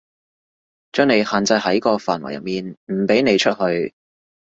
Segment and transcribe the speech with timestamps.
[0.93, 3.93] 將你限制喺個範圍入面，唔畀你出去